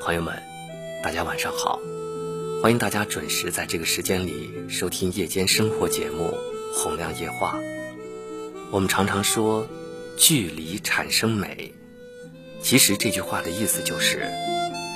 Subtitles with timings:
[0.00, 0.42] 朋友们，
[1.02, 1.78] 大家晚上好！
[2.62, 6.34] 欢迎大家准时在这个时间里收听夜间生活节目
[6.74, 7.58] 《洪亮夜话》。
[8.70, 9.68] 我们常常说
[10.16, 11.74] “距离产生美”，
[12.62, 14.26] 其实这句话的意思就是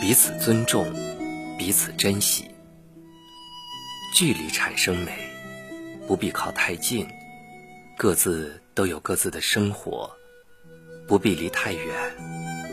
[0.01, 0.91] 彼此尊重、
[1.59, 2.47] 彼此珍惜。
[4.15, 5.13] 距离产生美，
[6.07, 7.07] 不必靠太近，
[7.99, 10.11] 各自都有各自的生活，
[11.07, 11.85] 不必离太远，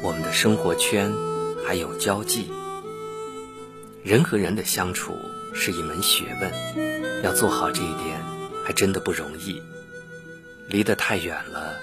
[0.01, 1.11] 我们的生活圈。
[1.65, 2.51] 还有交际，
[4.03, 5.17] 人和人的相处
[5.53, 8.19] 是一门学问，要做好这一点
[8.65, 9.61] 还真的不容易。
[10.67, 11.75] 离得太远了，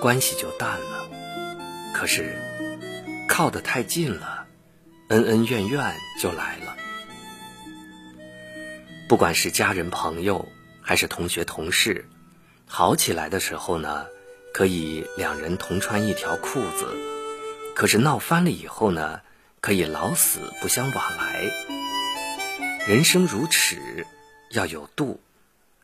[0.00, 1.08] 关系就淡了；
[1.94, 2.36] 可是
[3.28, 4.46] 靠得太近了，
[5.08, 6.76] 恩恩怨怨就来了。
[9.08, 10.48] 不管是家人朋友，
[10.80, 12.08] 还是同学同事，
[12.66, 14.06] 好起来的时候呢，
[14.52, 16.86] 可以两人同穿一条裤子；
[17.74, 19.20] 可是闹翻了以后呢？
[19.66, 21.50] 可以老死不相往来。
[22.86, 24.06] 人生如尺，
[24.52, 25.18] 要有度；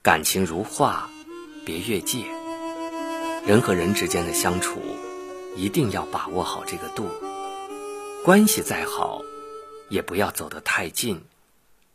[0.02, 1.10] 感情如画，
[1.66, 2.24] 别越界。
[3.44, 4.80] 人和人之间的相处，
[5.56, 7.10] 一定要把握好这个度。
[8.24, 9.20] 关系再好，
[9.88, 11.24] 也不要走得太近，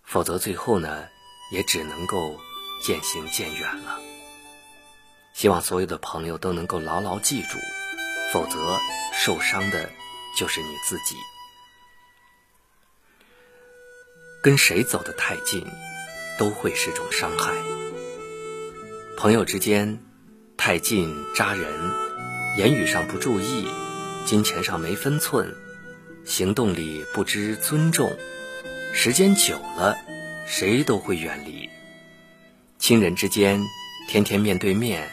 [0.04, 1.06] 否则最后呢，
[1.54, 2.38] 也只能够
[2.84, 3.98] 渐行渐远了。
[5.34, 7.58] 希望所有的朋友都能够牢牢记住，
[8.34, 8.78] 否则
[9.14, 9.90] 受伤的
[10.38, 11.16] 就是你自己。
[14.48, 15.66] 跟谁走得太近，
[16.38, 17.54] 都会是种伤害。
[19.18, 20.00] 朋友之间
[20.56, 21.70] 太近扎人，
[22.58, 23.68] 言语上不注意，
[24.26, 25.54] 金钱上没分寸，
[26.24, 28.18] 行动里不知尊重，
[28.94, 29.98] 时间久了，
[30.46, 31.70] 谁都会远离。
[32.80, 33.62] 亲人之间
[34.08, 35.10] 天天面对面，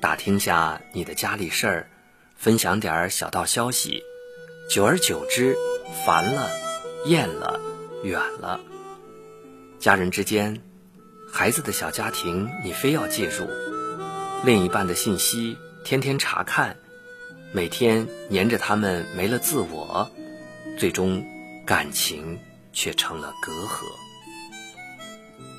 [0.00, 1.90] 打听下你的家里事儿，
[2.34, 4.02] 分享点小道消息，
[4.70, 5.54] 久而久之，
[6.06, 6.48] 烦了，
[7.04, 7.60] 厌了。
[8.02, 8.58] 远了，
[9.80, 10.60] 家人之间，
[11.32, 13.46] 孩子的小家庭你非要介入，
[14.44, 16.76] 另一半的信息天天查看，
[17.50, 20.10] 每天黏着他们没了自我，
[20.78, 21.24] 最终
[21.64, 22.38] 感情
[22.74, 23.86] 却成了隔阂。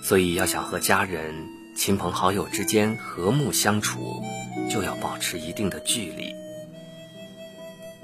[0.04, 1.34] 所以要想和家人、
[1.76, 4.22] 亲朋好友之间和睦相处，
[4.70, 6.32] 就要保持一定的距离。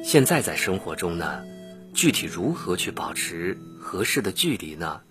[0.04, 1.44] 现在在生活中呢？
[1.94, 5.02] 具体如何去保持合适的距离呢？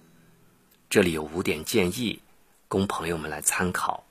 [0.89, 2.23] 这里有五点建议，
[2.69, 4.05] 供朋友们来参考。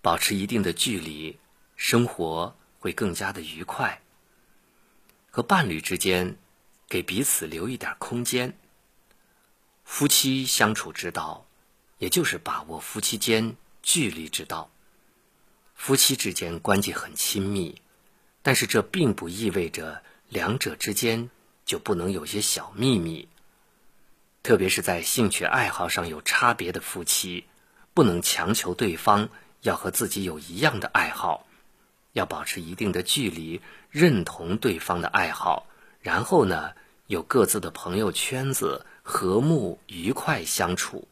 [0.00, 1.38] 保持一定的距离，
[1.76, 4.00] 生活会更加的愉快。
[5.30, 6.36] 和伴侣之间，
[6.88, 8.56] 给彼此留一点空间。
[9.84, 11.46] 夫妻相处之道，
[11.98, 14.70] 也就是把握夫妻间距离之道。
[15.74, 17.80] 夫妻之间关系很亲密，
[18.42, 20.02] 但是这并不意味着。
[20.30, 21.30] 两者之间
[21.64, 23.28] 就不能有些小秘密，
[24.42, 27.44] 特别是在兴趣爱好上有差别的夫妻，
[27.92, 29.28] 不能强求对方
[29.62, 31.46] 要和自己有一样的爱好，
[32.12, 33.60] 要保持一定的距离，
[33.90, 35.66] 认同对方的爱好，
[36.00, 36.72] 然后呢，
[37.08, 41.06] 有各自的朋友圈子，和睦愉快相处。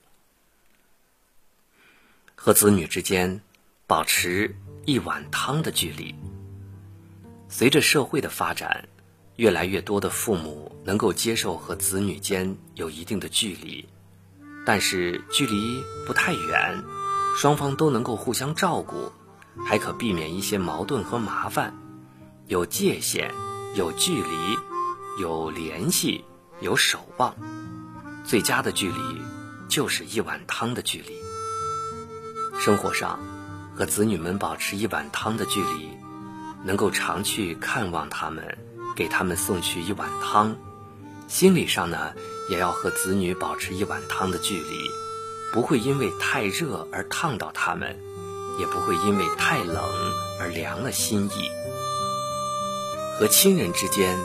[2.34, 3.40] 和子女之间
[3.86, 4.56] 保持
[4.86, 6.14] 一碗汤的距离。
[7.48, 8.88] 随着社会的发展。
[9.36, 13.86] 越来越多的父母能够接受和子女间有一定的距离，
[14.64, 16.82] 但是距离不太远，
[17.36, 19.12] 双方都能够互相照顾，
[19.66, 21.74] 还可避免一些矛盾和麻烦。
[22.46, 23.30] 有界限，
[23.74, 24.58] 有距离，
[25.20, 26.24] 有联系，
[26.60, 27.34] 有守望，
[28.24, 29.20] 最佳的距离
[29.68, 31.12] 就是一碗汤的距离。
[32.58, 33.18] 生活上，
[33.74, 35.90] 和子女们保持一碗汤的距离，
[36.64, 38.56] 能够常去看望他们。
[38.96, 40.56] 给他们送去一碗汤，
[41.28, 42.14] 心理上呢，
[42.48, 44.78] 也要和子女保持一碗汤的距离，
[45.52, 48.00] 不会因为太热而烫到他们，
[48.58, 49.84] 也不会因为太冷
[50.40, 51.50] 而凉了心意。
[53.18, 54.18] 和亲人之间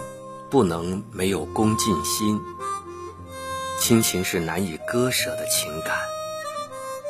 [0.49, 2.39] 不能没有恭敬心，
[3.79, 5.97] 亲情是难以割舍的情感。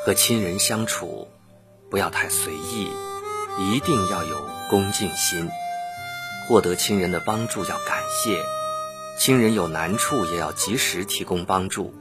[0.03, 1.27] 和亲人相处，
[1.91, 2.89] 不要太随意，
[3.59, 5.47] 一定要有恭敬心。
[6.51, 8.43] 获得亲人的帮助要感谢，
[9.17, 11.93] 亲人有难处也要及时提供帮助。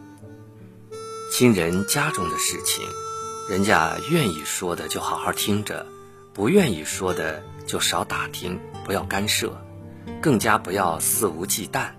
[1.30, 2.84] 亲人家中的事情，
[3.48, 5.86] 人家愿意说的就好好听着，
[6.34, 9.56] 不愿意说的就少打听，不要干涉，
[10.20, 11.92] 更加不要肆无忌惮。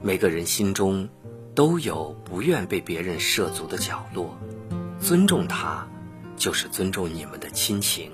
[0.00, 1.08] 每个人心中
[1.54, 4.36] 都有不愿被别人涉足的角落，
[5.00, 5.86] 尊重他，
[6.36, 8.10] 就是尊重你们的亲情。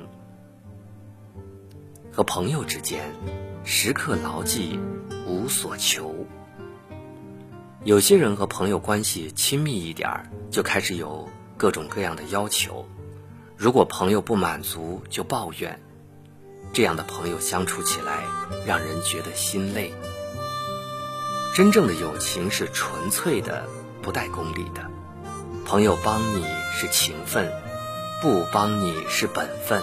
[2.12, 3.12] 和朋友之间，
[3.65, 4.79] 时刻牢记
[5.27, 6.27] 无所求。
[7.85, 12.87] 有些人和朋友关系亲密一点儿，就开始有各种各样的要求。
[13.57, 15.81] 如果朋友不满足，就抱怨。
[16.73, 18.25] 这样的朋友相处起来，
[18.67, 19.93] 让人觉得心累。
[21.55, 23.67] 真正的友情是纯粹的，
[24.03, 24.91] 不带功利的。
[25.65, 27.51] 朋友帮你是情分，
[28.21, 29.83] 不帮你是本分。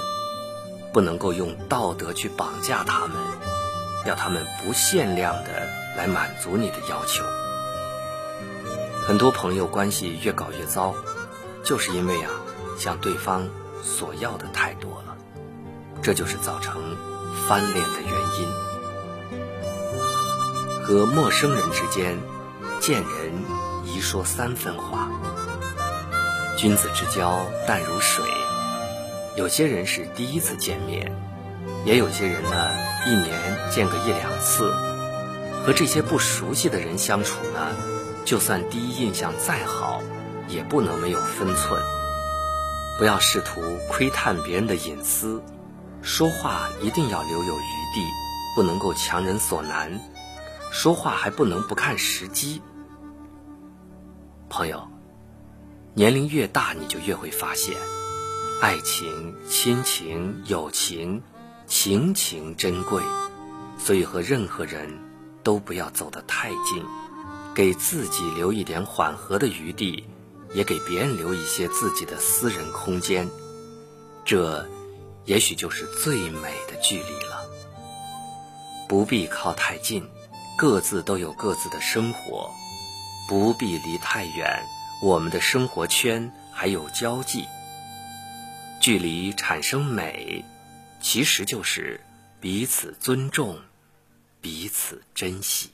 [0.94, 3.18] 不能够用道德去绑架他们，
[4.06, 7.24] 要他们不限量的来满足你的要求。
[9.06, 10.94] 很多朋友关系越搞越糟，
[11.64, 12.30] 就是因为啊，
[12.78, 13.48] 向对方
[13.82, 15.16] 索要的太多了，
[16.02, 16.98] 这就是造成
[17.48, 18.48] 翻脸的原因。
[20.84, 22.18] 和陌生人之间，
[22.80, 23.34] 见人
[23.86, 25.10] 宜说三分话。
[26.58, 28.26] 君子之交淡如水，
[29.38, 31.12] 有些人是第一次见面，
[31.86, 32.72] 也有些人呢，
[33.06, 34.74] 一年见个一两次。
[35.64, 37.76] 和这些不熟悉的人相处呢？
[38.26, 40.02] 就算第一印象再好，
[40.48, 41.80] 也不能没有分寸。
[42.98, 45.40] 不要试图窥探别人的隐私，
[46.02, 48.04] 说话一定要留有余地，
[48.56, 50.00] 不能够强人所难。
[50.72, 52.64] 说话还不能不看时机。
[54.50, 54.88] 朋友，
[55.94, 57.78] 年龄越大，你就越会发现，
[58.60, 61.22] 爱情、亲情、友情，
[61.68, 63.04] 情情珍贵，
[63.78, 64.92] 所以和任何人
[65.44, 66.84] 都不要走得太近。
[67.54, 70.04] 给自己留一点缓和的余地，
[70.56, 73.30] 也给别人留一些自己的私人空间，
[74.26, 74.68] 这
[75.26, 77.46] 也许就是最美的距离了。
[78.90, 80.04] 不必靠太近，
[80.58, 82.50] 各自都有各自的生活；
[83.30, 84.64] 不必离太远，
[85.04, 87.46] 我们的生活圈还有交际。
[88.88, 90.46] 距离产生美，
[91.02, 92.00] 其实就是
[92.40, 93.60] 彼此尊重，
[94.40, 95.72] 彼此珍惜。